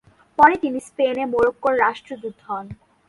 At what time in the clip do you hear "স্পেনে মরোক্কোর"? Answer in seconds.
0.87-1.73